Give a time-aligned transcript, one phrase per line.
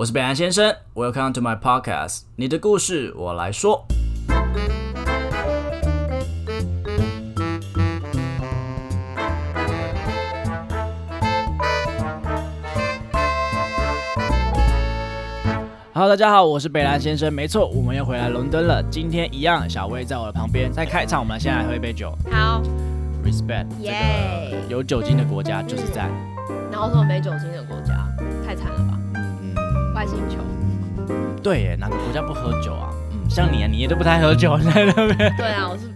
[0.00, 3.84] 我是北安先生，Welcome to my podcast，你的故事我来说。
[15.92, 17.30] Hello，大家好，我是北兰先生。
[17.30, 18.82] 没错，我们又回来伦敦了。
[18.90, 20.72] 今天一样，小薇在我的旁边。
[20.72, 22.16] 在开场，我们先来喝一杯酒。
[22.30, 22.62] 好
[23.22, 26.10] ，Respect，这耶个有酒精的国家就是赞。
[26.72, 28.08] 然后说没酒精的国家，
[30.00, 30.38] 外星球。
[31.42, 32.88] 对耶，哪个国家不喝酒啊？
[33.12, 35.36] 嗯，像你啊，你也都不太喝酒在那边。
[35.36, 35.90] 对啊，我是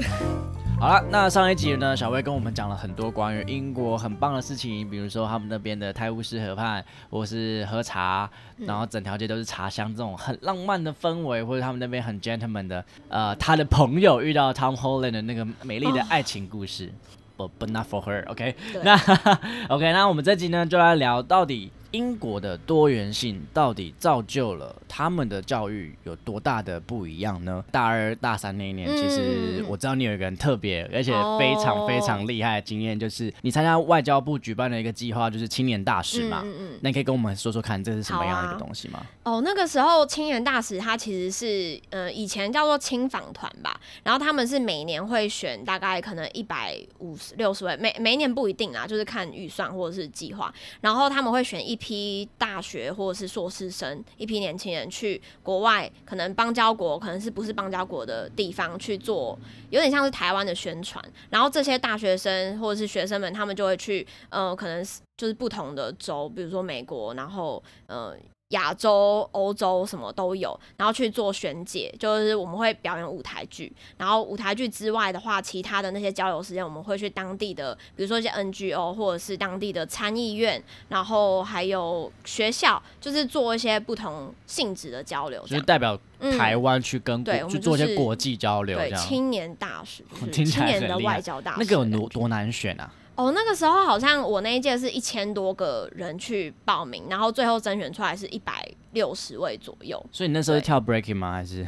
[0.80, 16.90] 好了，那上一集呢，小薇跟我们讲了很多关于英国很棒的事情，比如说他们那边的泰晤士河畔，或是喝茶，然后整条街都是茶香，这种很浪漫的氛围，或者他们那边很 gentleman 的，呃，他的朋友遇到 Tom Holland 的那个美丽的爱情故事。
[17.36, 18.54] But but not for her, OK？
[18.72, 18.96] 对那
[19.68, 27.64] OK，那我们这集呢就来聊到底英国的多元性到底造就了他们的教育有多大的不一样呢？
[27.70, 36.42] 大二、大三那一年，嗯其实我知道你有一个很特别而且哦非常非常厉害的经验，就是你参加外交部举办的一个计划，就是青年大使嘛。
[36.44, 39.04] 嗯嗯那你可以跟我们说说看，这是什么样的一个东西吗？
[39.22, 59.36] 哦，那个时候青年大使他其实是呃以前叫做青访团吧，然后他们是每年会选大概可能一百五十六十位，每每一年不一定啦，就是看预算或者是计划，然后他们会选一批大学或者是硕士生，一批年轻人去国外，可能邦交国，可能是不是邦交国的地方去做，
[59.70, 68.14] 有点像是台湾的宣传，然后这些大学生或者是学生们，他们就会去呃可能是就是不同的州，比如说美国，然后呃。
[68.50, 85.40] 亚洲、欧洲什么都有，然后去做选解，就是我们会表演舞台剧，然后舞台剧之外的话，其他的那些交流时间，我们会去当地的，比如说一些 NGO 或者是当地的参议院，然后还有学校，就是做一些不同性质的交流。
[85.42, 92.92] 就是代表嗯台湾去跟国、对我们去做一些国际交流，对，青年大使，就是 青年的外交大使那个有多多难选啊？
[93.20, 100.02] 哦，那个时候好像我那一届是一千多个人去报名，然后最后甄选出来是一百六十位左右。
[100.10, 101.32] 所以你那时候是跳 breaking 吗？
[101.32, 101.66] 还是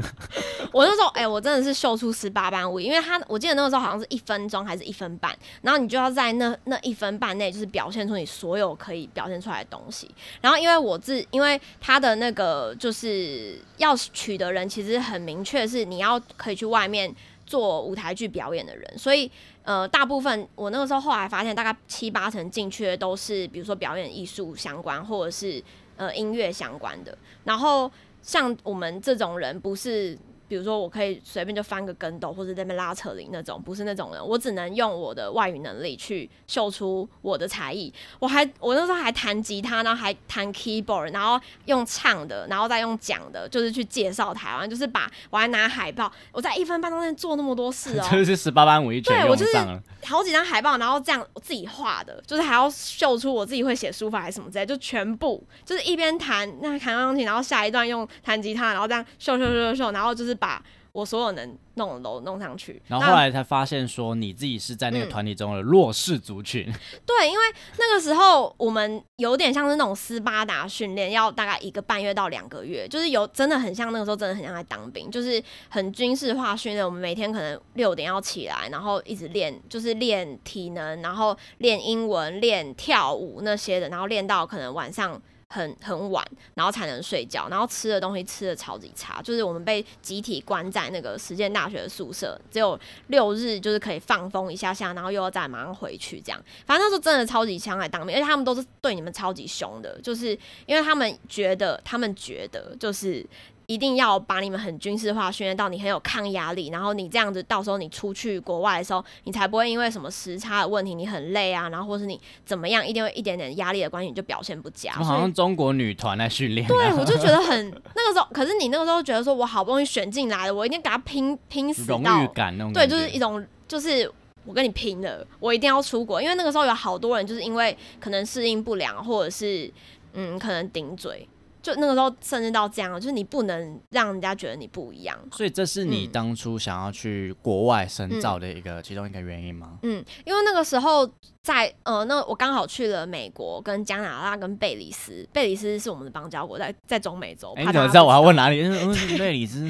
[0.72, 10.14] 我那时候，哎、我真的是秀出十八般武艺，因为他我记得那个时候好像是一分钟还是一分半，然后你就要在那那一分半内，就是表现出你所有可以表现出来的东西。
[10.42, 17.10] 然后因为我自，因为他的那个就是要取的人，其实很明确是你要可以去外面
[17.46, 19.32] 做舞台剧表演的人，所以。
[19.64, 25.62] 呃，大部分我那个时候后来发现，大概七八成进去的都是，比如说表演艺术相关，或者是
[25.96, 27.16] 呃音乐相关的。
[27.44, 30.16] 然后像我们这种人，不是
[30.54, 34.24] 比如说我可以随便就翻个跟斗，或者在那边拉扯铃那种，不是那种人。
[34.24, 37.92] 我只能用我的外语能力去秀出我的才艺。
[38.20, 49.82] 我还我那时候还弹吉他，然后还弹 keyboard，然后用唱的，然后再用讲的，就是去介绍台湾，就是把我还拿海报，我在一分半钟内做那么多事哦、 就是十八般武艺全对我就是用上了？
[50.04, 60.62] 好几张海报，然后这样我自己画的，就是还要秀出我自己会写书法还是什么之类，就全部就是一边弹那弹钢琴，然后下一段用弹吉他，然后这样秀秀秀秀秀，然后就是把
[60.92, 62.80] 我所有能弄的都弄上去。
[62.86, 66.64] 然后后来才发现说你自己是在那个嗯团体中的弱势族群，
[67.04, 67.44] 对，因为
[67.78, 76.84] 那个时候我们有点像是那种斯巴达训练，要大概一个半月到两个月，就是有真的很像那个时候真的很像在当兵，就是很军事化训练。
[76.84, 85.20] 我们每天可能六点要起来，然后一直练，就是练体能，然后练英文、练跳舞那些的，然后练到可能晚上。
[85.54, 96.44] 很很晚，然后才能睡觉，然后吃的东西吃的超级差，就是我们被集体关在那个实践大学的宿舍，只有六日就是可以放风一下下，然后又要再马上回去这样。
[96.66, 103.24] 反正那时候真的超级强来当面，而且他们都是对你们超级凶的，就是因为他们觉得，他们觉得就是
[103.66, 114.92] 一定要把你们很军事化训练到你很有抗压力，然后你这样子到时候你出去国外的时候，你才不会因为什么时差的问题你很累啊，然后或是你怎么样，一定会一点点压力的关系你就表现不佳。
[114.98, 116.68] 我好像中国女团来训练、啊。
[116.68, 122.86] 对，我就觉得很那个时候，可是你那个时候觉得说我好不容易选进来了，我一定给他拼拼死荣到誉感那种对。
[122.86, 124.10] 就是一种就是
[124.44, 129.72] 我跟你拼了，我一定要出国，因为那个时候有好多人就是因为可能适应不良，或者是
[130.12, 131.26] 嗯可能顶嘴，
[131.64, 135.18] 就那个时候甚至到这样，就是你不能让人家觉得你不一样。
[135.32, 139.78] 所以这是你嗯当初想要去国外深造的一个、其中一个原因吗？
[139.82, 141.10] 嗯，因为那个时候
[141.44, 145.28] 在呃，那我刚好去了美国、跟加拿大、跟贝里斯。
[145.30, 147.52] 贝里斯是我们的邦交国，在在中美洲。
[147.54, 148.62] 哎，你怎么知道我要问哪里？
[149.18, 149.68] 贝里斯。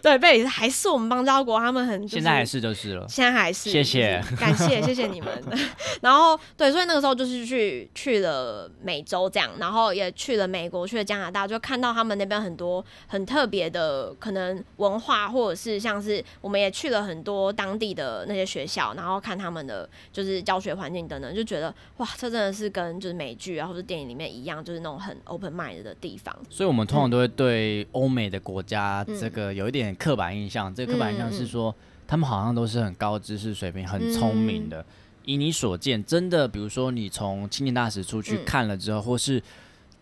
[0.00, 3.04] 对，贝里斯还是我们邦交国，他们很现在还是就是了。
[3.08, 3.68] 现在还是。
[3.68, 5.28] 谢谢，感谢谢谢你们。
[6.02, 21.07] 然后对，所以那个时候就是去去了美洲这样，然后也去了美国，去了加拿大，就看到他们那边很多很特别的可能文化，或者是像是我们也去了很多当地的那些学校，然后看他们的就是教学环境。
[21.08, 26.36] 等等，就觉得哇，这真的是跟就是美剧啊或者电影里面一样，就是那种很 open mind 的地方。
[26.50, 30.72] 所以，我们通常都会对欧美的国家这个有一点刻板印象。
[30.74, 31.74] 这个刻板印象是说，
[32.06, 34.84] 他们好像都是很高知识水平、很聪明的。
[35.24, 39.42] 以你所见，真的，比如说你从青年大使出去看了之后，或是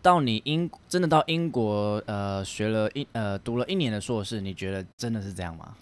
[0.03, 5.75] 到你英真的到英国呃学了一呃读了一年的硕士，你觉得真的是这样吗？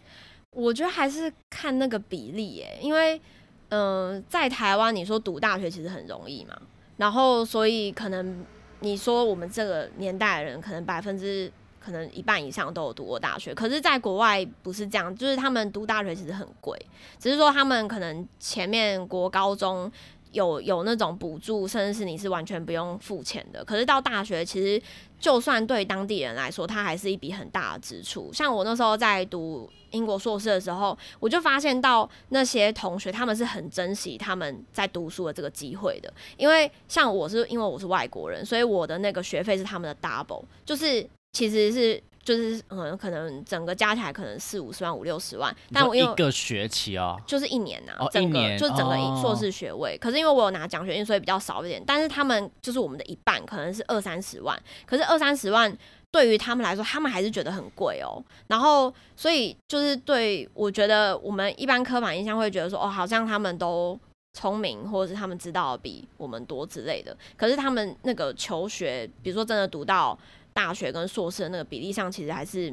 [0.51, 3.21] 我觉得还是看那个比例耶，因为。
[3.69, 6.57] 嗯，在台湾，你说读大学其实很容易嘛，
[6.97, 8.45] 然后所以可能
[8.81, 11.51] 你说我们这个年代的人，可能百分之
[11.81, 16.79] 可能一半以上都有读过大学，可是，在国外不是这样，就是他们读大学其实很贵，
[17.19, 19.91] 只是说他们可能前面国高中。
[20.35, 23.65] 有有那种补助，甚至是你是完全不用付钱的。
[23.65, 24.83] 可是到大学，其实
[25.19, 28.31] 就算对当地人来说，它还是一笔很大的支出。
[28.33, 36.13] 像我那时候在读英国硕士的时候，我就发现到那些同学他们是很珍惜他们在读书的这个机会的。
[36.37, 42.03] 因为像我是因为我是外国人，所以我的那个学费是他们的 double，就是其实是。
[42.25, 49.99] 就是嗯，可能整个加起来可能四五十万、五六十万，但我一个学期哦，就是一年呐，整个就整个硕士学位。
[49.99, 51.83] 可是因为我有拿奖学金，所以比较少一点。
[51.87, 54.59] 但是他们就是我们的一半，可能是二三十万。
[54.87, 55.71] 可是二三十万
[56.11, 58.25] 对于他们来说，他们还是觉得很贵哦。
[58.47, 64.01] 然后所以就是对我觉得，我们一般刻板印象会觉得说，哦，好像他们都
[64.33, 67.15] 聪明，或者是他们知道比我们多之类的。
[67.37, 70.19] 可是他们那个求学，比如说真的读到。
[70.55, 72.73] 大学跟硕士的那个比例上，其实还是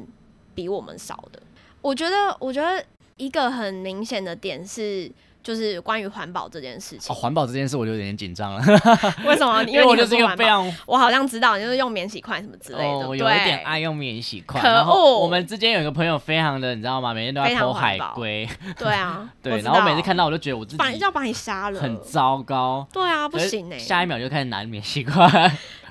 [0.54, 1.42] 比我们少的。
[1.82, 2.82] 我觉得，我觉得
[3.18, 5.12] 一个很明显的点是。
[5.44, 7.12] 就是关于环保这件事情。
[7.12, 8.62] 哦，环保这件事我就有点紧张了。
[9.26, 9.60] 为什么？
[9.66, 10.64] 因为我就是一个非常……
[10.86, 13.08] 我好像知道，就是用免洗筷什么之类的。
[13.08, 14.60] 我有一点爱用免洗筷。
[14.60, 15.18] 可恶！
[15.18, 17.12] 我们之间有一个朋友，非常的，你知道吗？
[17.12, 18.48] 每天都在偷海龟。
[18.78, 19.28] 对啊。
[19.42, 22.86] 对，然后每次看到我就觉得我自己要把你杀了，很糟糕。
[22.92, 23.76] 对啊，不行哎。
[23.76, 25.28] 下一秒就开始拿免洗筷。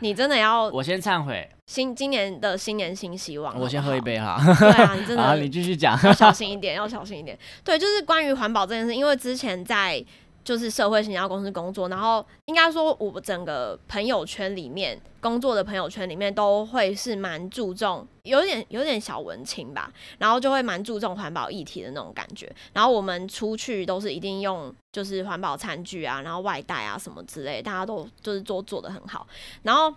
[0.01, 0.65] 你真的要？
[0.65, 1.49] 我先忏悔。
[1.67, 4.37] 新今年的新年新希望，我先喝一杯哈。
[4.59, 7.37] 对啊，你真的， 你继续讲，要小心一点，要小心一点。
[7.63, 10.03] 对，就是关于环保这件事，因为之前在
[10.43, 22.51] 就是社会型要公司工作，然后应该说我整个朋友圈里面工作的朋友圈里面都会是蛮注重，有点有点小文青吧，然后就会蛮注重环保议题的那种感觉。
[22.73, 29.27] 然后我们出去都是一定用就是环保餐具啊，然后外带啊什么之类，大家都就是做做的很好，
[29.63, 29.93] 然后。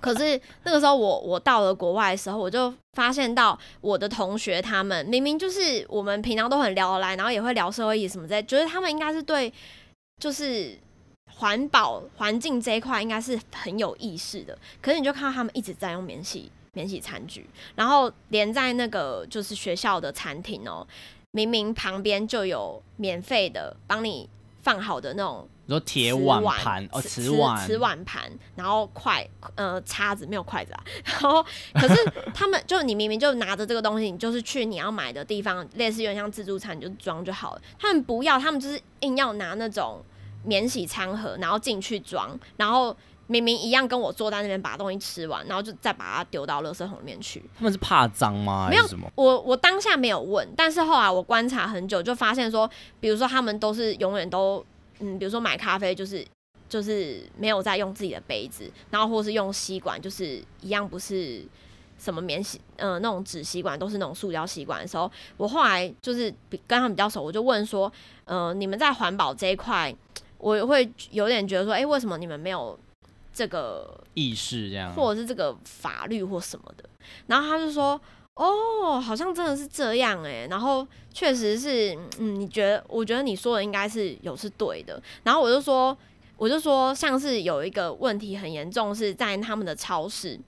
[0.00, 9.52] 可是那个时候，我我到了国外的时候，我就发现到我的同学他们明明就是我们平常都很聊得来，然后也会聊社会意什么之类，觉得他们应该是对
[10.20, 10.76] 就是
[11.34, 14.56] 环保环境这一块应该是很有意识的。
[14.80, 20.86] 可是你就看到他们一直在用免洗免洗餐具，然后连在那个就是学校的餐厅哦，
[21.32, 24.28] 明明旁边就有免费的帮你
[24.62, 25.48] 放好的那种。
[25.68, 31.44] 说铁碗盘哦，瓷碗瓷碗盘，然后筷呃叉子没有筷子啊， 然后
[31.74, 31.94] 可是
[32.32, 37.60] 他们就你明明就拿着这个东西，你就是去你要买的地方，类似有点像自助餐，你就装就好了。
[37.78, 40.02] 他们不要，他们就是硬要拿那种
[40.42, 42.96] 免洗餐盒，然后进去装，然后
[43.28, 47.40] 明明一样跟我坐在那边把东西吃完，然后就再把它丢到垃圾桶里面去。
[47.56, 48.66] 他们是怕脏吗？
[48.68, 52.68] 没有什么，我我当下没有问，但是后来我观察很久，就发现说，
[52.98, 54.64] 比如说他们都是永远都。
[55.00, 56.26] 嗯，比如说买咖啡就是
[56.68, 61.40] 就是没有在用自己的杯子，然后或是用吸管，就是一样不是
[62.00, 67.92] 什么免洗，嗯，那种纸吸管都是那种塑胶吸管的时候，我后来就是跟他们比较熟，我就问说，
[68.24, 69.94] 嗯，你们在环保这一块，
[70.38, 72.76] 我会有点觉得说，哎，为什么你们没有
[73.38, 76.84] 这个意识这样，或者是这个法律或什么的？
[77.28, 78.00] 然后他就说。
[78.40, 82.84] 哦，好像真的是这样哎，然后确实是，嗯，你觉得？
[82.86, 85.02] 我觉得你说的应该是有是对的。
[85.24, 85.98] 然后我就说，
[86.36, 90.38] 我就说，像是有一个问题很严重，是在他们的超市，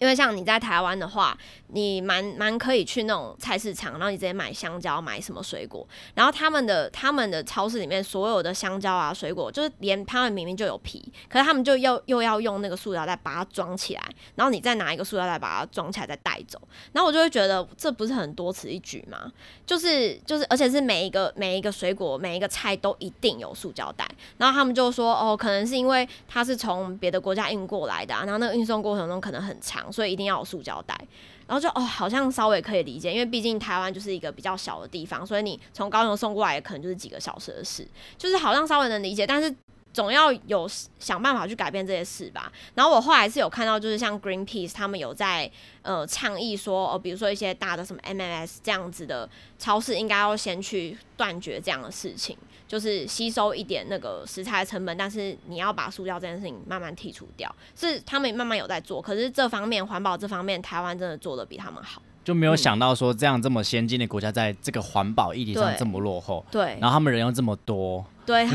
[0.00, 1.36] 因为像你在台湾的话，
[1.68, 14.02] 你蛮蛮可以去那种菜市场，然后你直接买香蕉，买什么水果，然后他们的他们的超市里面所有的香蕉啊水果，就是连他们明明就有皮，可是他们就又又要用那个塑料袋把它装起来，
[14.36, 16.58] 然后你再拿一个塑料袋把它装起来再带走，
[16.92, 19.30] 然后我就会觉得这不是很多此一举吗？
[19.66, 29.89] 就是就是，而且是每一个每一个水果每一个菜都一定有塑胶袋，然后他们就说哦，可能是因为它是从别的国家运过来的，然后那个运送过程中可能很长。
[29.92, 30.98] 所以一定要有塑胶袋，
[31.46, 37.86] 然后就哦，好像稍微可以理解，因为毕竟台湾就是一个比较小的地方，所以你从高雄送过来也可能就是几个小时的事，
[38.18, 39.54] 就是好像稍微能理解，但是
[39.92, 40.70] 总要有
[41.00, 42.52] 想办法去改变这些事吧。
[42.74, 45.50] 然后我后来是有看到，就是像 Greenpeace 他们有在
[45.82, 49.28] 呃倡议说，哦，比如说一些大的什么 MMS 这样子的
[49.58, 52.38] 超市，应该要先去断绝这样的事情。
[52.70, 59.02] 就是吸收一点那个食材成本，但是你要把塑料这件事情慢慢剔除掉，是他们慢慢有在做。
[59.02, 66.46] 可是这方面环保这方面，台湾真的做的比他们好，就没有想到说这样这么先进的国家，在这个环保议题上这么落后。
[66.48, 68.46] 对，然后他们人又这么多，对，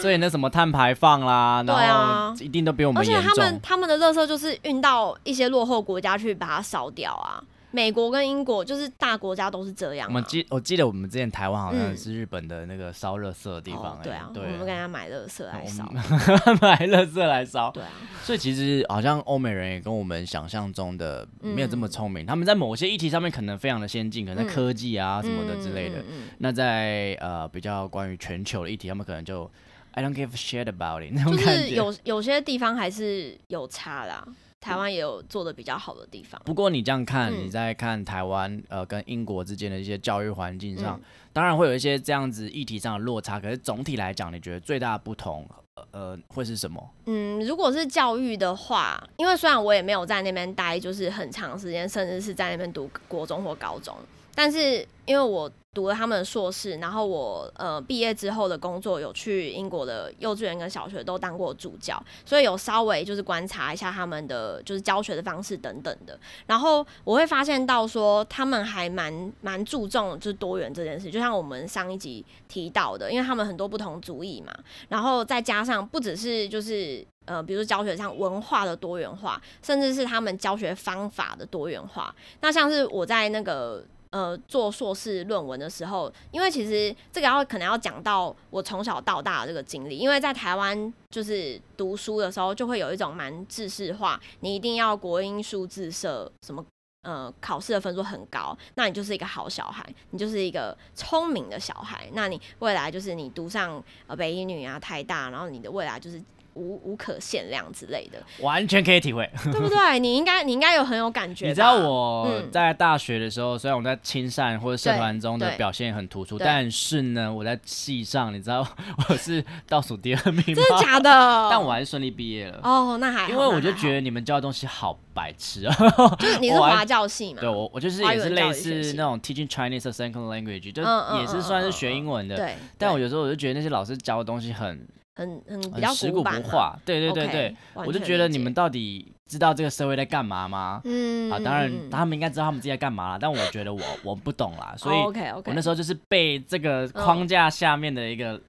[0.00, 3.20] 所以那什么碳排放啦，对啊一定都比我们严重。
[3.20, 7.42] 而且他们他们的垃圾就是运到一些落后国家去把它烧掉啊。
[7.70, 10.08] 美国跟英国就是大国家都是这样。
[10.08, 14.00] 我们记我记得我们之前台湾好像是日本的那个烧热色的地方。
[14.02, 15.84] 对啊，我们跟人家买热色来烧，
[16.62, 17.70] 买热色来烧。
[17.70, 17.90] 对啊，
[18.22, 22.24] 所以其实好像欧美人也跟我们想象中的没有这么聪明。
[22.24, 26.02] 他们在某些议题上面可能非常的先进，可能在科技啊什么的之类的。
[26.38, 29.50] 那在呃比较关于全球的议题，他们可能就
[29.92, 31.74] I don't give a shit about it 那种感觉。
[31.74, 34.26] 有有些地方还是有差的。
[34.60, 36.40] 台湾也有做的比较好的地方。
[36.44, 41.00] 不过你这样看，你在看台湾呃跟英国之间的一些教育环境上，
[41.32, 43.38] 当然会有一些这样子议题上的落差。
[43.38, 45.48] 可是总体来讲，你觉得最大的不同
[45.92, 46.90] 呃会是什么？
[47.06, 53.96] 嗯，如果是教育的话，因为虽然我也没有在那边待，就是很长时间，甚至是在那边读国中或高中，
[54.34, 55.50] 但是因为我。
[55.78, 66.18] 读了他们的硕士，然后我呃毕业之后的工作有去英国的幼稚园跟小学都当过助教，所以有稍微就是观察一下他们的就是教学的方式等等的。
[66.46, 74.52] 然后我会发现到说他们还蛮蛮注重就是多元这件事，就像我们上一集提到的，因为他们很多不同族裔嘛，
[74.88, 82.12] 然后再加上不只是就是呃比如说教学上文化的多元化，甚至是他们教学方法的多元化。
[82.40, 83.84] 那像是我在那个。
[84.10, 96.64] 呃，做硕士论文的时候，因为其实这个要可能要讲到我从小到大的这个经历，因为在台湾就是读书的时候，就会有一种蛮知识化，你一定要国英数字社什么
[97.02, 106.22] 呃考试的分数很高，那你就是一个好小孩，你就是一个聪明的小孩，那你未来就是你读上呃北一女啊、台大，然后你的未来就是。
[106.58, 109.98] 无无可限量之类的， 完全可以体会，对不对？
[109.98, 111.46] 你应该你应该有很有感觉。
[111.46, 118.66] 你知道我在大学的时候，虽然我在青善或者社团中的表现很突出，但是呢，我在系上，你知道
[119.08, 121.10] 我是倒数第二名，真的假的？
[121.50, 122.60] 但我还是顺利毕业了。
[122.62, 125.74] 哦，那还因为我就觉得你们教的东西好白痴啊！
[126.18, 127.40] 就是你是华教系嘛？
[127.40, 130.82] 对，我我就是也是类似那种 teaching Chinese a second language，就
[131.20, 132.36] 也是算是学英文的。
[132.36, 134.86] 对，但我有时候我就觉得那些老师教的东西很。
[135.18, 140.80] 很很比较古不化，对对对对，我就觉得你们到底知道这个社会在干嘛吗？
[140.84, 144.96] 嗯，啊，当然他们应该知道他们自己在干嘛了，但我觉得我我不懂啦，所以
[145.44, 148.40] 我那时候就是被这个框架下面的一个，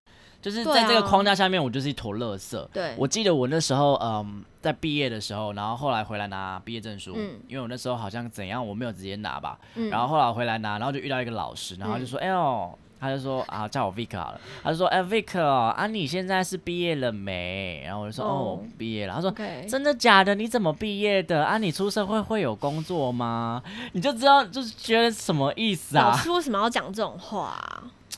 [0.43, 2.63] 就是在这个框架下面，我就是一坨垃圾。
[2.71, 7.15] 对，我记得我那时候嗯，在毕业的时候，然后后来回来拿毕业证书，
[7.47, 9.57] 因为我那时候好像怎样，我没有直接拿吧，
[9.89, 12.77] 然后后来回来拿，然后就遇到一个老师，然后就说，哎呦。
[12.99, 14.41] 他就说啊，叫我 Vic 好了。
[14.61, 17.83] 他就说，哎，Vic 啊，你现在是毕业了没？
[17.85, 19.13] 然后我就说，哦，毕业了。
[19.13, 19.33] 他说，
[19.67, 20.35] 真的假的？
[20.35, 21.45] 你怎么毕业的？
[21.45, 23.63] 啊，你出社会会有工作吗？
[23.93, 26.09] 你就知道，就是觉得什么意思啊？
[26.09, 27.57] 老师为什么要讲这种话？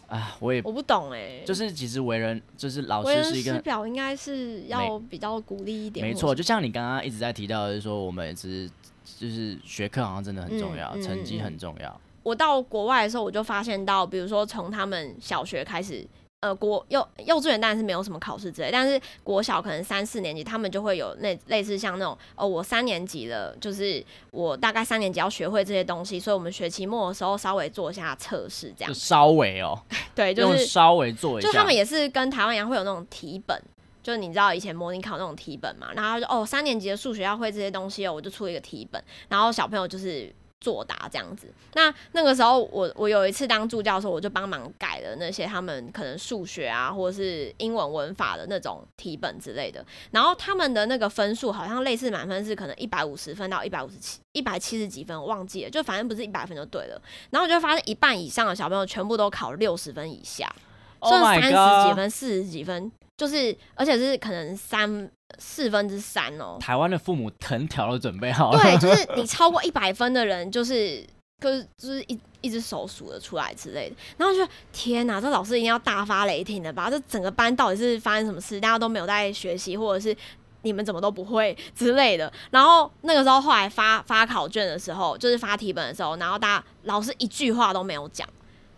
[0.07, 1.41] 啊，我也我不懂哎。
[1.45, 6.05] 就是其实为人，就是老师是一个师表，应该是要比较鼓励一点。
[6.05, 8.69] 没错，就像你刚刚一直在提到，就是说我们是
[9.05, 12.01] 就是学科好像真的很重要，成绩很重要。
[12.23, 16.07] 我到国外的时候，我就发现到，比如说从他们小学开始，
[16.41, 28.93] 呃，国幼幼稚园当然是没有什么考试之类，但是国小可能三四年级，他们就会有那类似像那种，哦，我三年级了，就是我大概三年级要学会这些东西，所以我们学期末的时候稍微做一下测试，这样。
[28.93, 29.79] 稍微哦。
[30.15, 31.47] 对，就是稍微做一下。
[31.47, 33.59] 就他们也是跟台湾一样会有那种题本，
[34.03, 40.31] 就是你知道以前模拟考那种题本嘛，然后就哦三年级的数学要会这些东西哦，我就出一个题本，然后小朋友就是。
[40.62, 41.53] 作答这样子。
[41.74, 49.86] 那那个时候我我有一次当助教的时候，我就帮忙改了那些他们可能数学啊或者是英文文法的那种题本之类的。
[50.12, 57.01] 然后他们的那个分数好像类似满分是可能一百五十分到一百五十七一百七十几分，我忘记了，就反正不是一百分就对了。
[57.32, 60.48] 然后我就发现一半以上的小朋友全部都考六十分以下。
[61.03, 66.58] Oh 剩三十几分、四十几分，就是而且是可能三四分之三哦。
[66.60, 68.60] 台湾的父母藤条都准备好了。
[68.60, 71.06] 对，就是 你超过一百分的人，就是
[71.39, 73.96] 就是就是一一只手数得出来之类的。
[74.18, 76.89] 然后就天哪，这老师一定要大发雷霆的吧？
[76.89, 78.60] 这整个班到底是发生什么事？
[78.60, 80.15] 大家都没有在学习，或者是
[80.63, 82.32] 你们怎么都不会之类的。
[82.50, 88.27] 然后那个时候后来发发考卷的时候，就是发题本的时候，然后大家老师一句话都没有讲。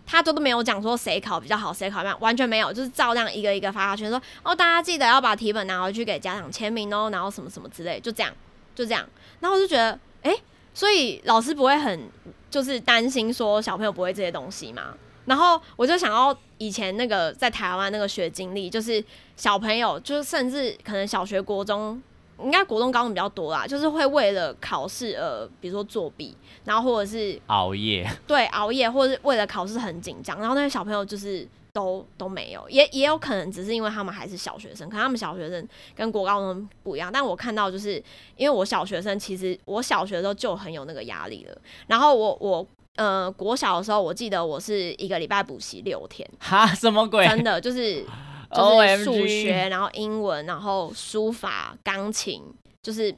[0.06, 8.34] 他都都没有讲说谁考比较好，谁考比较完全没有，就是照样一个一个发下去，说哦，大家记得要把题本拿回去给家长签名哦，然后什么什么之类，就这样，
[8.76, 9.08] 就这样。
[9.40, 10.36] 然后我就觉得，哎、
[10.74, 12.10] 所以老师不会很
[12.50, 14.94] 就是担心说小朋友不会这些东西吗？
[15.26, 19.04] 然后我就想到以前那个在台湾那个学经历，就是
[19.38, 22.02] 小朋友，就是甚至可能小学、国中，
[22.40, 26.36] 应该国中、高中比较多啦，就是会为了考试而，比如说作弊，
[26.66, 37.10] 然后或者是熬夜，对熬夜，或者是为了考试很紧张，然后那些小朋友就是都都没有，也也有可能只是因为他们还是小学生，可能他们小学生跟国高中不一样。
[37.12, 38.04] 但我看到就是
[38.36, 41.58] 因为我小学生，其实我小学的时候就很有那个压力了。
[41.88, 47.28] 然后我我呃国小的时候，我记得我是一个礼拜补习六天，哈，什么鬼？
[47.28, 48.06] 真的就是
[48.54, 52.44] 就是数学，然后英文，然后书法、钢琴，
[52.82, 53.14] 就是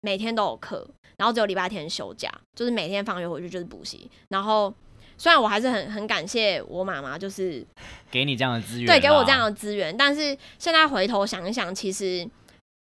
[0.00, 4.10] 每天都有课，然后只有礼拜天休假，就是每天放学回去就是补习。
[4.28, 4.72] 然后
[5.18, 7.64] 虽然我还是很很感谢我妈妈，就是
[8.10, 9.44] 给你这样的资源，对给我这样。
[9.44, 12.28] 的资源，但是现在回头想一想，其实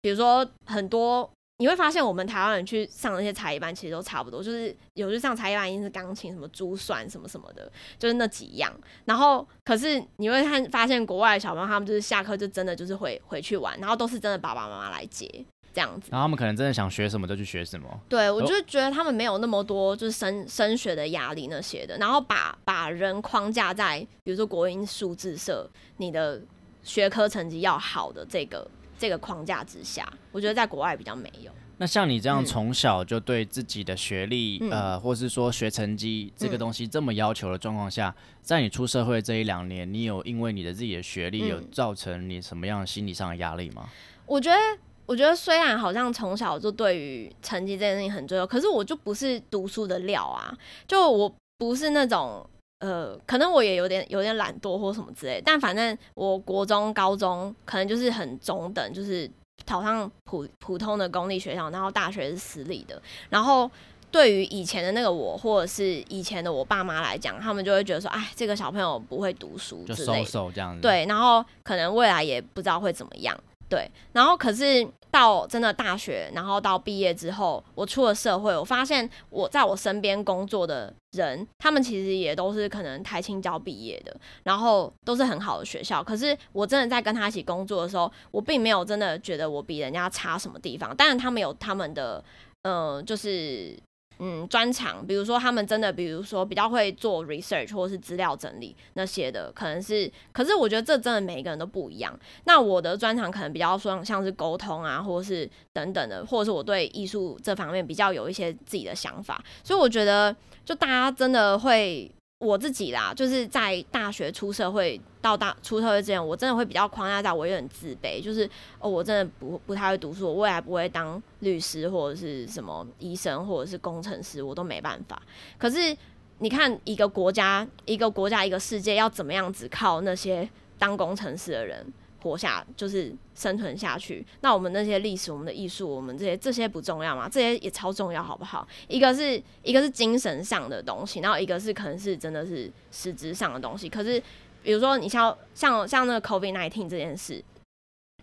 [0.01, 1.29] 比如说很多。
[1.59, 8.73] 你会发现，我们台湾人去上那些才艺班，其实都差不多，就是有去上才艺班，一定是钢琴、什么珠算、什么什么的，就是那几样。
[9.03, 15.29] 然后，可是你会看发现，国外的小朋友他们就是下课就真的就是回回去玩，然后都是真的爸爸妈妈来接
[15.73, 16.07] 这样子。
[16.11, 17.87] 然后他们可能真的想学什么就去学什么。
[18.07, 26.41] 对，我哦就觉得他们没有那么多就是升升学的压力那些的，然后把把人框架在比如说国音数字社，你的
[26.83, 28.65] 学科成绩要好的这个
[28.99, 31.51] 这个框架之下，我觉得在国外比较没有。
[31.77, 43.89] 那像你这样嗯从小就对自己的学历，嗯呃，或是说学成绩这个嗯东西这么要求的状况下，在你出社会这一两年，你有因为你的自己的学历，有嗯造成你什么样心理上的压力吗？
[44.25, 44.57] 我觉得，
[45.05, 50.53] 我觉得虽然好像从小就对于成绩这件事情很重要，可是我就不是读书的料啊，
[50.85, 52.45] 就我不是那种。
[52.79, 59.29] 呃，可能我也有点有点懒惰或什么之类，但反正我国中、高中可能就是很中等，就是
[59.65, 63.01] 考上普普通的公立学校，然后大学是私立的。
[63.29, 63.69] 然后
[64.09, 70.25] 对于以前的那个我，或者是以前的我爸妈来讲，他们就会觉得说，哎，这个小朋友不会读书就收之类的。
[70.25, 73.37] 手这样子。，对，然后可能未来也不知道会怎么样，
[73.69, 92.23] 对，然后可是到真的大学，然后到毕业之后，我出了社会，我发现我在我身边工作的人，他们其实也都是可能台青交毕业的，然后都是很好的学校，可是我真的在跟他一起工作的时候，我并没有真的觉得我比人家差什么地方，当然他们有他们的，
[92.63, 93.77] 呃，就是。
[94.19, 102.17] 嗯，专长，比如说他们真的，比如说比较会做 research 或是资料整理那些的，可能是，可是我觉得这真的每一个人都不一样。
[102.43, 112.11] 那我的专长可能比较说像是沟通啊，或是等等的，或者是我对艺术这方面比较有一些自己的想法，所以我觉得就大家真的会。
[112.39, 118.49] 我自己啦，就是在大学出社会到大出社会之前，我真的会比较框架在我有点自卑，就是
[118.79, 125.21] 哦，我真的不不太会读书，我未来不会当律师或者是什么医生或者是工程师，我都没办法。
[125.57, 125.95] 可是
[126.37, 131.85] 你看，一个国家、一个国家、一个世界要怎么样子靠那些当工程师的人
[132.21, 134.25] 活下，就是生存下去？
[134.41, 137.29] 那我们那些历史、我们的艺术、我们这些这些不重要吗？
[137.29, 138.67] 这些也超重要，好不好？
[138.87, 143.87] 一个是一个是精神上的东西，然后一个是可能是真的是实质上的东西。
[143.87, 144.21] 可是
[144.61, 147.43] 比如说你像像像那个 COVID nineteen 这件事，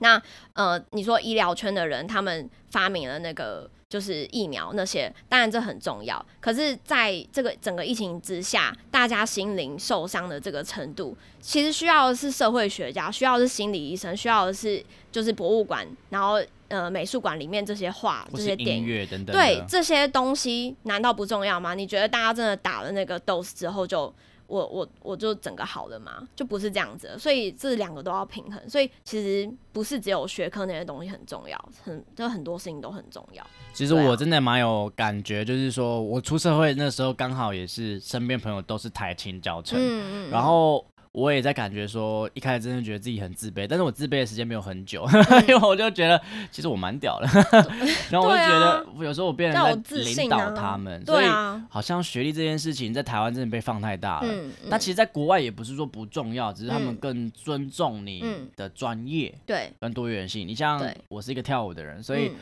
[0.01, 6.25] 那呃，你说医疗圈的人他们发明了那个就是疫苗那些，当然这很重要。
[6.41, 18.85] 可是在这个整个疫情之下，大家心灵受伤的这个程度，其实需要的是社会学家，需要的是心理医生，需要的是就是博物馆，然后呃美术馆里面这些画、这些电影。
[18.85, 19.37] 乐等等。
[19.37, 21.75] 对这些东西难道不重要吗？
[21.75, 24.13] 你觉得大家真的打了那个 dose 之后就
[24.47, 28.71] 我我我就整个好了嘛，就不是这样子，所以这两个都要平衡。
[28.71, 33.45] 所以其实不是只有学科那些东西很重要，很就很多事情都很重要。
[33.73, 40.85] 其实我真的蛮有感觉，就是说我出社会那时候刚好也是身边朋友都是台青教程，嗯嗯，然后
[41.17, 45.41] 我也在感觉说，一开始真的觉得自己很自卑，但是我自卑的时间没有很久， 嗯。
[45.49, 47.27] 因为我就觉得其实我蛮屌的，
[48.13, 51.27] 然后我就觉得有时候我变要有成在领导啊他们，所以
[51.71, 54.29] 好像学历这件事情在台湾真的被放太大了。
[54.31, 54.69] 嗯，嗯。
[54.69, 56.97] 那其实，在国外也不是说不重要，只是他们嗯。
[56.97, 58.47] 更尊重你嗯。
[58.55, 60.47] 的专业对，跟多元性。
[60.47, 62.35] 你像我是一个跳舞的人，所以嗯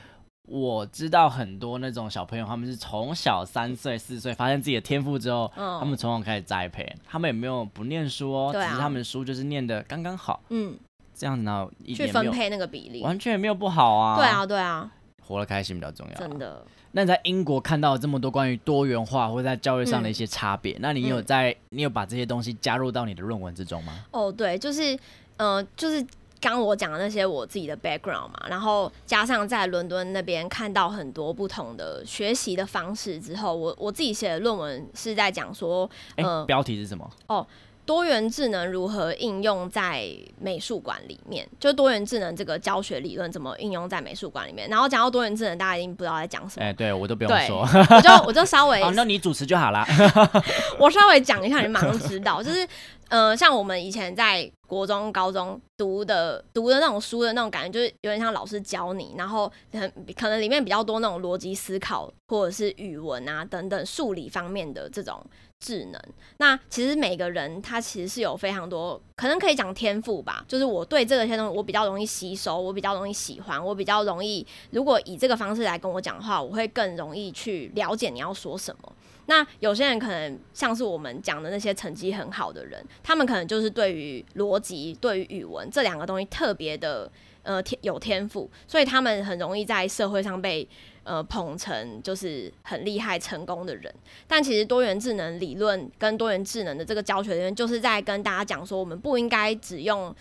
[0.47, 10.77] 我知道很多那种小朋友，他们是从小三岁、四岁发现自己的天赋之后，嗯他们从小开始栽培，他们也没有不念书哦，只是他们书就是念的刚刚好，嗯
[11.15, 13.03] 这样子呢一去分配那个比例。
[13.03, 14.17] 完全也没有不好啊。
[14.17, 14.91] 对，啊，对啊，
[15.23, 16.15] 活得开心比较重要。
[16.15, 16.39] 真。
[16.39, 16.65] 的。
[16.97, 24.05] 那你在英国看到这么多关于多元化或者在教育上的一些差别，那你有嗯在你有把这些东西加入到你的论文之中吗？
[24.13, 24.97] 哦，对，就是，
[25.37, 26.07] 呃，就是
[26.53, 37.11] 刚我讲的那些我自己的 background 嘛，然后加上在伦敦那边看到很多不同的学习的方式之后，我我自己写的论文是在讲说，哎、呃标题是什么？
[37.29, 37.47] 哦
[37.87, 40.09] 多元智能如何应用在
[40.41, 44.67] 美术馆里面，就多元智能这个教学理论怎么应用在美术馆里面。
[44.71, 49.87] 然后讲到多元智能，大家一定不知道在讲什么，哎、对我都不用对说，我就我就稍微 哦，那你主持就好啦。
[50.81, 52.67] 我稍微讲一下，你马上知道，就是
[53.11, 59.81] 呃，像我们以前在国中、高中读的读的那种书的那种感觉，就是有点像老师教你，然后很
[60.17, 65.25] 可能里面比较多那种逻辑思考或者是语文啊等等数理方面的这种
[65.61, 66.03] 智能。
[66.39, 78.93] 那其实每个人他其实是有非常多，可能可以讲天赋吧，就是我对这个些东西我比较容易吸收，我比较容易喜欢，我比较容易，如果以这个方式来跟我讲话，我会更容易去了解你要说什么。
[79.27, 87.11] 那有些人可能像是我们讲的那些成绩很好的人，他们可能就是对于逻辑、对于语文这两个东西特别的
[87.43, 90.69] 呃天有天赋，所以他们很容易在社会上被
[91.03, 93.95] 呃捧成就是很厉害、成功的人。
[94.27, 100.15] 但其实多元智能理论跟多元智能的这个教学理论，就是在跟大家讲说，我们不应该只用。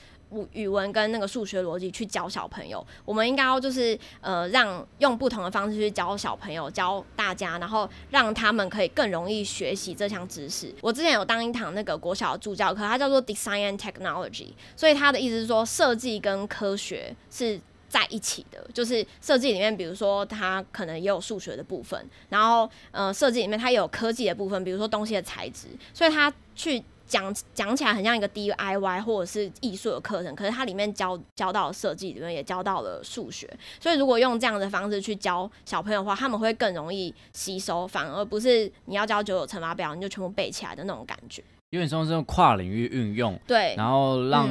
[0.52, 10.74] 语文跟那个数学逻辑去教小朋友，我们应该要就是呃让用不同的方式去教小朋友，教大家，然后让他们可以更容易学习这项知识。
[10.82, 17.60] 我之前有当一堂那个国小的助教课，它叫做 Design and Technology，所以它的意思是说设计跟科学是。
[17.94, 26.84] 在一起的，就是设计里面，比如说它可能也有数学的部分，然后呃设计里面它也有科技的部分，比如说东西的材质，所以它去
[27.14, 33.48] 讲讲起来很像一个 DIY 或者是艺术的课程，可是它里面教教到设计，里面也教到了数学，
[33.80, 41.44] 所以如果用这样的方式去教小朋友的话，他们会更容易吸收，反而不是你要教九九乘法表你就全部背起来的那种感觉。
[41.74, 44.48] 有点像是用跨领域运用，对，然后让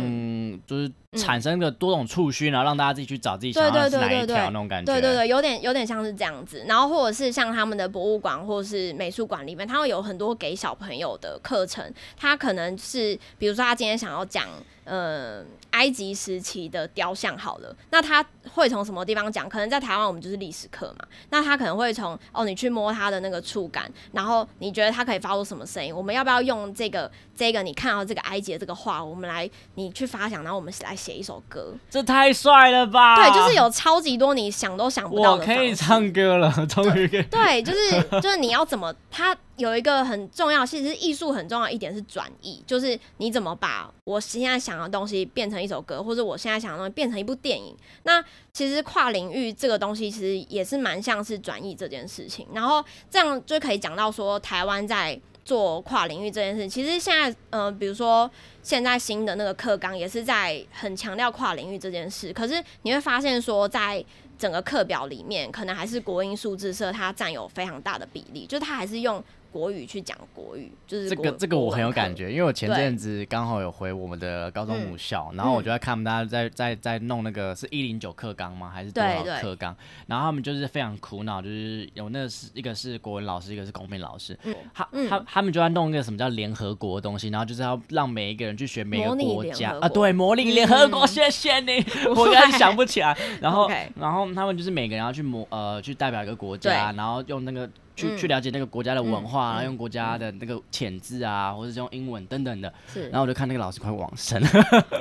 [0.67, 4.93] 就是产生个多种触须，然后让大家自己去找自己想要哪一条那种感觉。
[4.93, 6.65] 对对对，有点有点像是这样子。
[6.67, 11.85] 然后或者是像他们的博物馆或是美术馆里面，他会有很多给小朋友的课程。
[12.17, 14.49] 他可能是比如说他今天想要讲
[14.93, 19.49] 呃埃及时期的雕像好了，那他会从什么地方讲？
[19.49, 25.95] 可能在台湾我们就是历史课嘛，那他可能会从哦你去摸它的那个触感，然后你觉得它可以发出什么声音？
[25.97, 31.73] 我们要不要用这个这个你看到这个埃及的这个画，我们来你去发想，然后我们来写一首歌。
[31.89, 33.17] 这太帅了吧！
[33.17, 35.75] 对，就是有超级多你想都想不到我可以。
[35.75, 37.23] 唱歌了，终于可以。
[37.23, 47.75] 对，就是 就是你要怎么，它有一个很重要，其实艺术很重要一点是转译，就是你怎么把我现在想的东西变成一首歌，或者我现在想的东西变成一部电影。
[48.03, 48.23] 那
[48.53, 55.21] 其实跨领域这个东西其实也是蛮像是转译这件事情，然后这样就可以讲到说台湾在。
[55.45, 58.31] 做跨领域这件事，其实现在，呃，比如说
[58.63, 62.33] 现在新的那个课纲也是在很强调跨领域这件事。
[62.33, 64.03] 可是你会发现说，在
[64.39, 69.21] 整个课表里面，可能还是国英数字社它占有非常大的比例，就它还是用
[69.53, 72.13] 国语去讲国语，就是这个这个我很有感。
[72.17, 78.71] 觉，因为我前阵子刚好有回我们的高中母校，然后我就在看他们大家在在在弄那个是一零九课纲吗？
[78.75, 79.77] 还是多少课纲？
[80.07, 84.55] 然后他们就是非常苦恼，就是有那个是一个是国文老师，一个是公民老师，嗯。
[84.73, 85.09] 他嗯。
[85.09, 91.09] 他他们就在弄一个什么叫联合国的东西，然后就是要让每一个人去学每个国家啊，对，模拟联合国，嗯。
[91.09, 91.85] 谢谢你，
[92.17, 93.17] 我刚才想不起来。
[93.41, 102.73] 然后然后他们就是每个人要去模呃去代表一个国家，然后用那个去、嗯去了解那个国家的文化，嗯然后用国家的那个潜字啊，或者是用英文等等的。
[102.93, 104.49] 是然后我就看那个老师快往生了，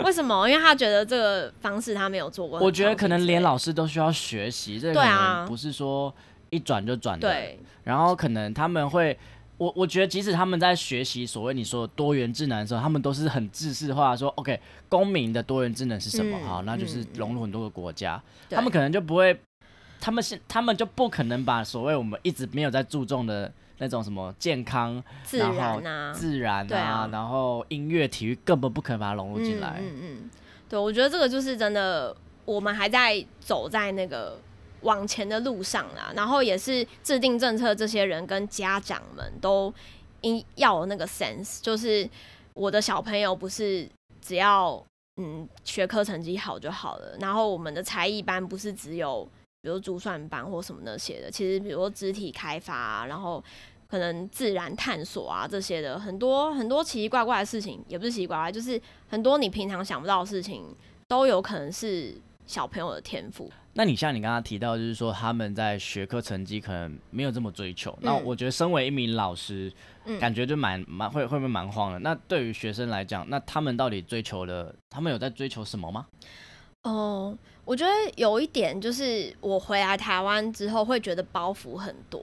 [0.03, 0.47] 为什么？
[0.49, 6.13] 因为他觉得这个方式他没有做过我觉得可能连老师都需要学习，这个对可啊能不是说
[6.49, 7.29] 一转就转的。
[7.29, 9.17] 对然后可能他们会，
[9.57, 16.37] 我我觉得，即使他们在学习所谓你说的多元智能的时候，他们都是很制式化，说 OK，公民的多元智能是什么？
[16.41, 19.35] 嗯好，那就是嗯融入很多个国家，对他们可能就不会，
[20.01, 29.77] 他们是他们就不可能把所谓我们一直没有在注重的那种什么健康、自然后然啊，自然对啊然后音乐、体育根本不可能把它融入进来。
[29.79, 30.29] 嗯嗯嗯，
[30.67, 34.37] 对，我觉得这个就是真的，我们还在走在那个
[34.81, 36.11] 往前的路上啦。
[36.15, 39.73] 然后也是制定政策这些人跟家长们都
[40.21, 42.07] 应要有那个 sense，就是
[42.53, 43.89] 我的小朋友不是
[44.21, 44.83] 只要
[45.17, 49.27] 嗯学科成绩好就好了，然后我们的才艺班不是只有
[49.61, 53.43] 比如珠算班或什么那些的，其实比如说肢体开发、啊，然后。
[53.91, 60.63] 可能自然探索啊这些的很多很多奇奇怪怪的事情，也不是奇奇怪怪，就是很多你平常想不到的事情，
[61.09, 63.51] 都有可能是小朋友的天赋。
[63.73, 67.93] 那你像你刚刚提到，就是说他们在学科成绩可能没有这么追求。
[67.99, 69.69] 那嗯我觉得身为一名老师，
[70.05, 71.99] 嗯感觉就蛮蛮会会不会蛮慌的？
[71.99, 76.07] 那对于学生来讲，那他们到底追求了，他们有在追求什么吗？
[76.83, 77.37] 哦，
[77.71, 82.21] 我觉得有一点就是我回来台湾之后会觉得包袱很多，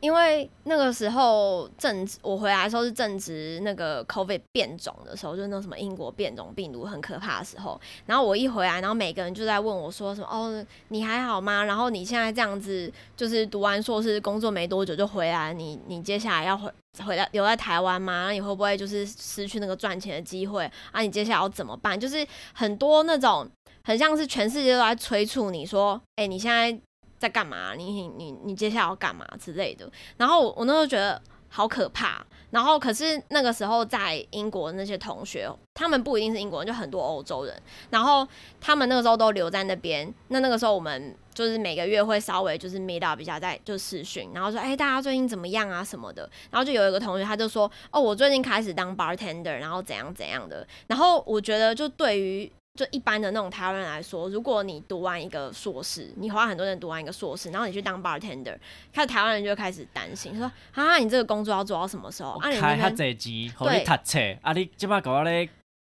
[0.00, 7.80] 因为那个时候正值我回来的时候是正值那个 COVID 变种的时候，就是那什么英国变种病毒很可怕的时候。
[8.06, 11.62] 然后我一回来，然后每个人就在问我说什么哦，你还好吗？
[11.62, 16.68] 然后你现在这样子，就是读完硕士工作没多久就回来，你你接下来要回
[17.06, 18.24] 回来留在台湾吗？
[18.26, 21.00] 那你会不会就是失去那个赚钱的机会啊？
[21.00, 21.98] 你接下来要怎么办？
[21.98, 23.48] 就是很多那种
[23.84, 26.76] 很像是全世界都在催促你说，哎、你现在
[27.18, 27.74] 在干嘛？
[27.74, 29.90] 你你你你接下来要干嘛之类的。
[30.16, 32.24] 然后我我那时候觉得好可怕。
[32.50, 37.62] 然后可是那个时候在英国的那些同学，他们不一定是英国人，就很多欧洲人。
[37.90, 38.24] 然后
[38.60, 40.12] 他们那个时候都留在那边。
[40.28, 46.30] 那那个时候我们就是每个月会稍微就是 meet up 一下，在就视讯，然后说，哎、大家最近怎么样啊什么的。
[46.48, 50.64] 然后就有一个同学他就说，哦，我最近开始当 bartender，然后怎样怎样的。
[50.86, 58.56] 然后我觉得就对于就一般的那种台湾人来说，如果你读完一个硕士，你花很多人读完一个硕士，然后你去当 bartender，
[58.92, 62.32] 开始台湾人就会开始担心，说啊，你这个工作要做到什么时候？
[62.40, 65.48] 啊，你开较那边济钱，互你读册，啊，你即摆搞我咧，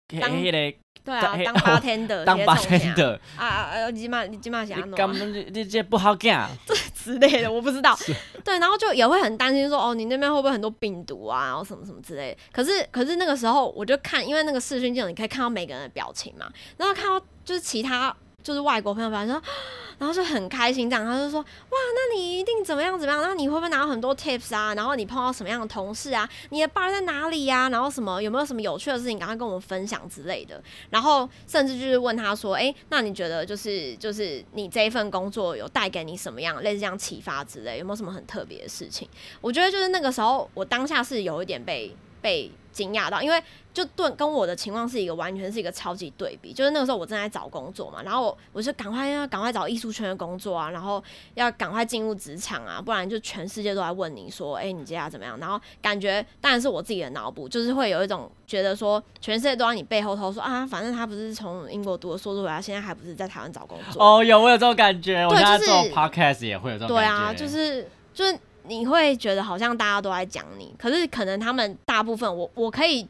[0.08, 3.90] 迄当迄个对啊，当 bartender， 当 bartender，啊啊啊！
[3.90, 6.50] 你起码你起码想要你弄啊根本你你这不好干。
[7.04, 7.96] 之类的， 我不知道。
[8.42, 12.38] 对，然后就也会很担心说，哦，你那边会不会很多病毒啊，然后什么什么之类的。
[12.50, 18.14] 可是可是那个时候我就看，因为那个视讯镜头你可以看到每个人的表情嘛，然后看到就是其他
[18.44, 19.42] 就是外国朋友反正说，
[19.98, 23.22] 然后就很开心这样，他就说，哇，那你一定怎么样怎么样？
[23.22, 24.74] 那你会不会拿到很多 tips 啊？
[24.74, 26.28] 然后你碰到什么样的同事啊？
[26.50, 30.62] 你的 bar 在哪里呀、然后什么有没有什么有趣的事情，赶快跟我们分享之类的。
[30.90, 39.08] 然后甚至就是问他说，哎、那你觉得就是就是你这一份工作有带给你什么样类似这样启发之类，有没有什么很特别的事情？
[39.40, 46.52] 我觉得就是那个时候，我当下是有一点被被惊讶到，因为就对跟我的情况是一个完全是一个超级对比。
[46.52, 51.02] 就是那个时候我正在找工作嘛，然后我我就赶快要赶快找艺术圈的工作啊，然后
[51.34, 55.38] 要赶快进入职场啊，不然就全世界都在问你说，哎、你接下来怎么样？
[55.38, 64.02] 然后感觉当然是我自己的脑补，就是会有一种觉得说，全世界都在你背后偷说啊，反正他不是从英国读的硕士回来，现在还不是在台湾找工作。
[64.02, 67.14] 哦，有我有这种感觉，我现在做 podcast 也会有这种感觉。
[67.18, 73.06] 对啊，就是就是你会觉得好像大家都在讲你，可是可能他们大部分我我可以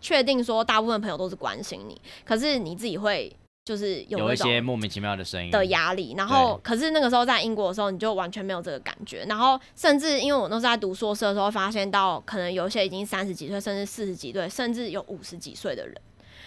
[0.00, 15.96] 确定说，大部分朋友都是关心你，可是你自己会就是有有一些莫名其妙的声音的压力，然后可是那个时候在英国的时候，你就完全没有这个感觉，然后甚至因为我那时候在读硕士的时候，发现到可能有一些已经三十几岁，甚至四十几岁，甚至有五十几岁的人，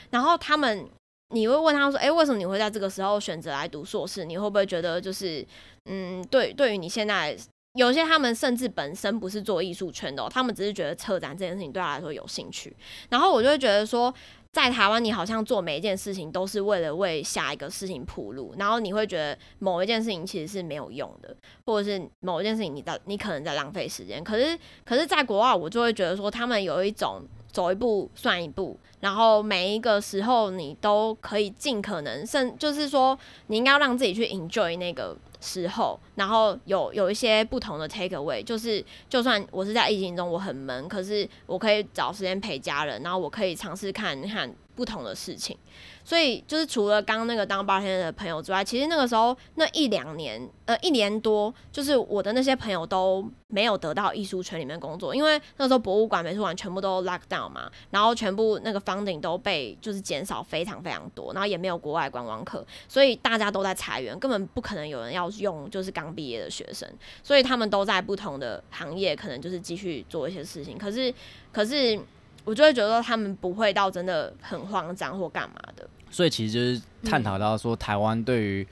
[0.10, 0.88] 然后他们。
[1.32, 4.24] 你会问他说：“诶，为什么你会在这个时候选择来读硕士？
[4.24, 5.46] 你会不会觉得就是，
[5.84, 7.38] 嗯，对，对于你现在
[7.78, 12.76] 有些他们甚至本身不是做艺术圈的、他们只是觉得策展这件事情对他来说有兴趣。
[13.10, 14.12] 然后我就会觉得说，
[14.52, 21.36] 在台湾你好像做每一件事情都是为了为下一个事情铺路，然后你会觉得某一件事情其实是没有用的，
[21.66, 24.24] 或者是某一件事情你在你可能在浪费时间。
[24.24, 45.58] 可是可是在国外，我就会觉得说，他们有一种走一步算一步，然后每一个时候你都可以尽可能，甚就是说你应该要让自己去 enjoy 那个时候，然后有有一些不同的 take away，就是就算我是在疫情中我很闷，可是我可以找时间陪家人，然后我可以尝试看看不同的事情。
[46.06, 66.90] 所以就是除了刚那个当八天的朋友之外，其实那个时候那一两年，呃，一年多，就是我的那些朋友都没有得到艺术圈里面工作，因为那时候博物馆、美术馆全部都 lock down 嘛，然后全部那个 funding 都被就是减少非常非常多，然后也没有国外观光客，所以大家都在裁员，根本不可能有人要用就是刚毕业的学生，
[67.22, 70.78] 所以他们都在不同的行业，可能就是继续做一些事情。
[70.78, 71.14] 可是，
[71.52, 72.00] 可是
[72.48, 75.86] 我就会觉得他们不会到真的很慌张或干嘛的。
[76.10, 78.68] 所以其实就是探讨到说，台湾对于，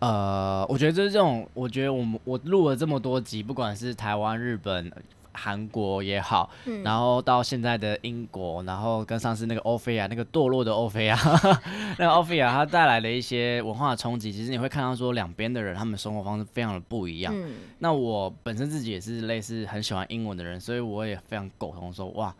[0.00, 4.90] 呃，我觉得就是这种，我觉得我们我录了这么多集，不管是台湾、日本、
[5.30, 6.50] 韩国也好，
[6.82, 11.16] 然后到现在的英国，然后跟上次那个欧菲亚，那个堕落的欧菲亚，
[11.96, 17.32] 那个欧菲亚它带来的一些文化冲击，其实你会看到说，两边的人他们生活方式非常的不一样。
[17.78, 22.34] 那我本身自己也是类似很喜欢英文的人，所以我也非常苟同说，哇，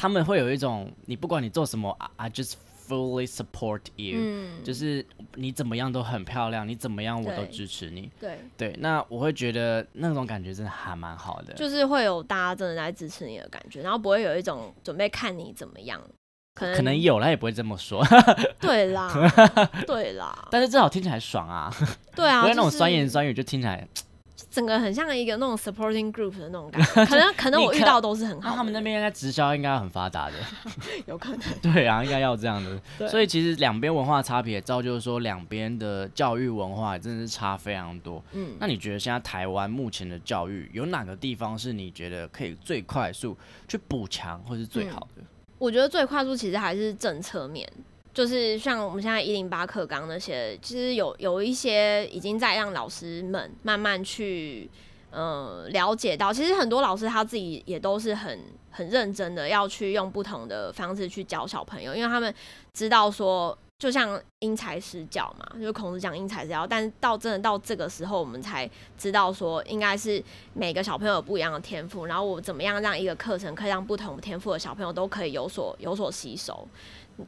[0.00, 2.54] 他们会有一种，你不管你做什么，I just
[2.88, 4.18] Fully support you，
[4.64, 8.10] 就是你怎么样都很漂亮，你怎么样我都支持你。
[8.18, 16.00] 对对，那我会觉得那种感觉真的还蛮好的，就是会有大家真的在支持你的感觉，然后不会有一种准备看你怎么样，
[16.54, 18.04] 可能可能有，他也不会这么说。
[18.58, 19.08] 对啦，
[19.86, 21.72] 对啦， 但是至少听起来爽啊。
[22.16, 23.86] 对啊， 不会那种酸言酸语就听起来。
[24.50, 28.56] 整个很像一个那种 supporting group 的那种感觉， 可能可能我遇到都是很好。
[28.56, 30.34] 他们那边应该直销应该很发达的，
[31.06, 31.40] 有可能。
[31.62, 33.08] 对啊，应该要这样的。
[33.08, 38.22] 所以其实两边文化差别，造就说两边的教育文化真的是差非常多。
[38.32, 43.36] 嗯，那你觉得现在台湾目前的教育有哪个地方是你觉得可以最快速
[43.68, 45.22] 去补强，或是最好的？
[45.58, 47.70] 我觉得最快速其实还是政策面。
[48.12, 54.68] 就是像我们现在一零八课纲那些，其实有有一些已经在让老师们慢慢去，
[55.10, 58.38] 呃，了解到，其实很多老师他自己也都是很
[58.70, 62.34] 很认真的要去用不同的方式去教小朋友，因为他们
[62.72, 68.68] 知道说，就像因材施教嘛，就孔子讲因材施教，但是到真的到这个时候，我们才
[68.98, 76.66] 知道说，应该是每个小朋友有不一样的天赋，然后我怎么样让一个课程可以让不同天赋的小朋友都可以有所有所吸收。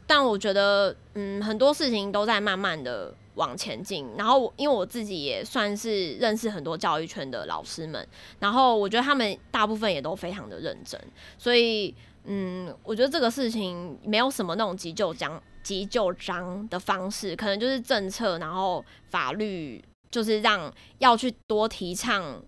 [0.06, 4.08] 但我觉得，嗯，很多事情都在慢慢的往前进。
[4.16, 8.06] 然后，因为我自己也算是认识很多教育圈的老师们，
[8.38, 11.00] 然后我觉得他们大部分也都非常的认真。
[11.38, 22.42] 所以，嗯，我觉得这个事情没有什么那种急救章、急救章的方式，可能就是政策，然后法律，就是让要去多提倡，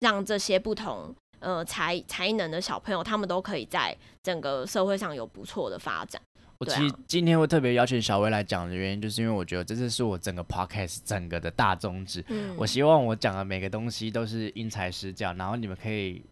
[0.00, 6.20] 让这些不同呃才才能的小朋友，他们都可以在整个社会上有不错的发展。
[6.58, 12.24] 我其实今天会特别邀请小薇来讲的原因，就是因为我觉得这次是我整个 podcast 整个的大宗旨。
[12.28, 16.22] 嗯，我希望我讲的每个东西都是因材施教，然后你们可以，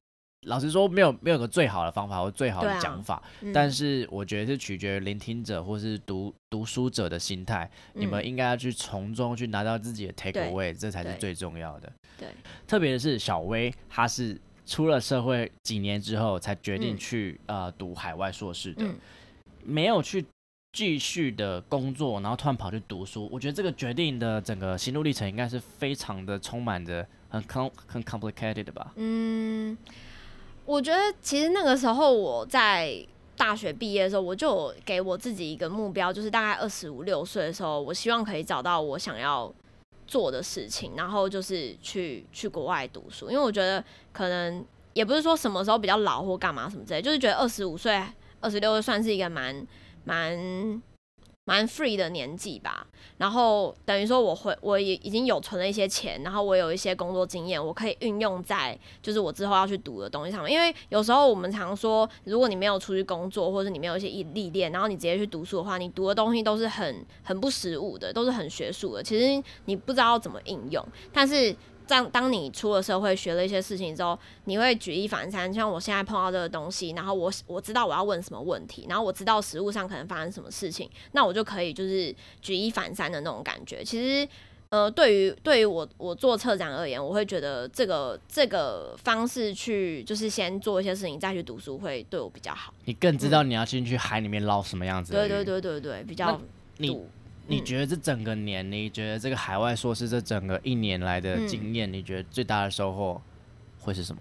[0.47, 11.93] 老实说，没有没有个最好的方法或最好的讲法，但是我觉得是取决于聆听者或是读读书者的心态，你们应该要去从中去拿到自己的 take away，这才是最重要的。
[12.19, 12.29] 对，
[12.67, 18.87] 特别的是小薇，她是出了社会几年之后才决定去呃读海外硕士的。
[19.65, 20.25] 没有去
[20.73, 27.41] 继续的工作，然后突然跑去读书，我觉得这个决定的整个心路历程应该是非常的充满着很
[27.87, 28.93] 很 complicated 的吧？
[28.97, 29.79] 嗯，
[30.65, 39.53] 我觉得其实那个时候我在大学毕业的时候，我就给我自己一个目标，就是大概二十五六岁的时候，我希望可以找到我想要
[40.09, 48.03] 做的事情，然后就是去去国外读书，因为我觉得可能也不是说什么时候比较老或干嘛什么之类，就是觉得二十五岁。
[48.45, 49.67] 二十六岁算是一个蛮
[50.05, 50.83] 蛮
[51.47, 52.87] 蛮 free 的年纪吧，
[53.19, 60.53] 然后等于说我会我也已经有存了一些钱，然后我有一些工作经验，我可以运用在就是我之后要去读的东西上面。
[60.53, 71.55] 因为有时候我们常说，如果你没有出去工作，或者是你没有一些历练，然后你直接去读书的话，你读的东西都是很很不实务的，都是很学术的，其实你不知道怎么应用，但是。
[71.87, 75.53] 当当你出了社会，学了一些事情之后，你会举一反三。
[75.53, 83.85] 像我现在碰到这个东西，然后我我知道我要问什么问题，然后我知道实物上可能发生什么事情，那我就可以就是举一反三的那种感觉。
[83.85, 84.29] 其实，
[84.71, 92.73] 呃，对于对于我我做策展而言，我会觉得这个这个方式去就是先做一些事情，再去读书会对我比较好。
[92.85, 95.13] 你更知道你要进去海里面捞什么样子。
[95.13, 96.41] 对对对对对，比较
[96.79, 97.01] 你。
[97.47, 103.21] 你觉得这整个年，你觉得这个海外硕士这整个一年来的经验，你觉得最大的收获
[103.81, 104.21] 会是什么？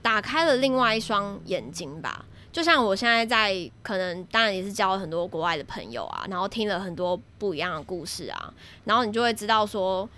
[0.00, 2.24] 打开了另外一双眼睛吧。
[2.50, 8.52] 就像我现在在，可能当然也是交了很多国外的朋友啊，然后听了很多不一样的故事啊，
[8.84, 10.08] 然后你就会知道说，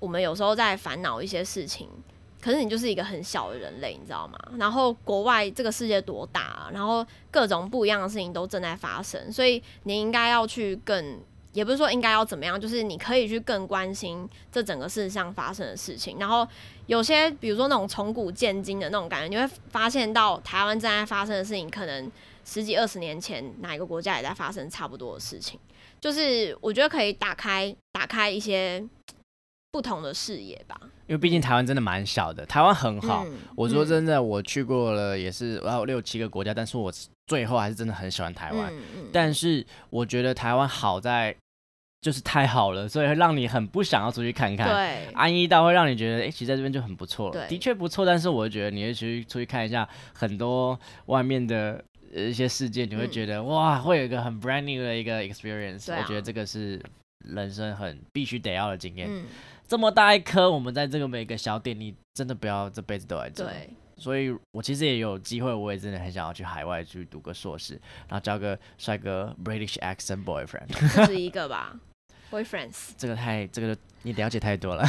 [0.00, 1.88] 我们有时候在烦恼一些事情。
[2.40, 4.38] 可是你就是一个很小的人类，你知道吗？
[4.56, 11.18] 然后国外这个世界多大啊，然后各种不一样的事情都正在发生，所以你应该要去更，
[11.56, 16.18] 也不是说应该要怎么样，就是你可以去更关心这整个世界上发生的事情。
[16.20, 16.46] 然后
[16.84, 22.12] 有些比如说那种从古见今的那种感觉，你会发现到台湾正在发生的事情，可能
[22.44, 25.58] 十几二十年前哪一个国家也在发生差不多的事情。
[25.98, 28.84] 就是我觉得可以打开打开一些
[29.72, 30.78] 不同的视野吧。
[31.06, 33.24] 因为毕竟台湾真的蛮小的，台湾很好。
[33.26, 36.92] 嗯我说真的，我去过了也是我有六七个国家，但是我
[37.28, 38.70] 最后还是真的很喜欢台湾。
[38.74, 41.34] 嗯嗯但是我觉得台湾好在
[42.06, 44.68] 就是太好了，所以会让你很不想要出去看看。
[44.68, 48.06] 对安逸到会让你觉得，哎、其实在这边就很不错了，对的确不错。
[48.06, 51.82] 但是我觉得你会去出去看一下很多外面的
[52.14, 56.80] 呃一些世界，你会嗯觉得、哇，会有一个很 brand new 的一个 experience、啊我觉得这个是
[57.24, 59.08] 人生很必须得要的经验。
[59.10, 59.24] 嗯，
[59.66, 63.42] 这么大一颗，我们在这个每个小点，你真的不要这辈子都来这。
[63.42, 67.74] 对，所以我其实也有机会，我也真的很想要去海外去读个硕士，
[68.08, 70.68] 然后交个帅哥 British accent boyfriend。
[70.68, 71.76] 不止一个吧
[72.30, 72.90] ，boyfriends。
[72.96, 74.84] 这个太这个你了解太多了。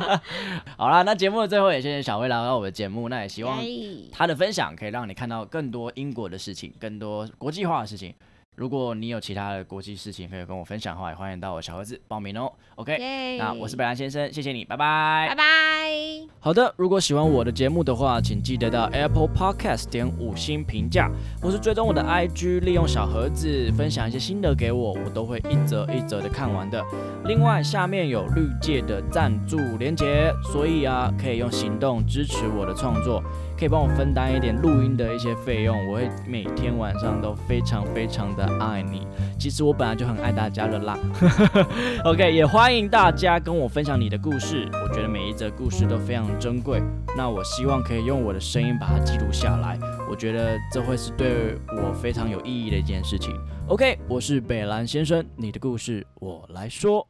[0.76, 8.14] 好啦，那节目的最后也谢谢小薇来到我的节目，那也希望耶他的分享可以让你看到更多英国的事情，更多国际化的事情。
[8.56, 12.52] 如果你有其他的国际事情可以跟我分享的话，也欢迎到我小盒子报名哦。
[12.74, 15.34] OK，那我是北兰先生，谢谢你，拜拜拜。
[15.36, 15.46] 拜。
[16.40, 26.84] 好的，如果喜欢我的节目的话，请记得到 Apple Podcast 点五星评价，或是追踪我的 IG，利用小盒子分享一些心得给我，我都会一则一则的看完的。
[27.24, 33.22] 另外，下面有绿界的赞助连结，所以啊，可以用行动支持我的创作，
[33.60, 39.06] 可以帮我分担一点录音的一些费用，我会每天晚上都非常非常的爱你。
[39.38, 40.98] 其实我本来就很爱大家了啦。
[42.06, 46.82] OK，也欢迎大家跟我分享你的故事，我觉得每一则故事都非常珍贵。
[47.14, 53.36] 那我希望可以用我的声音把它记录下来，我觉得这会是对我非常有意义的一件事情。
[53.68, 57.06] OK，我是北兰先生，你的故事我来说。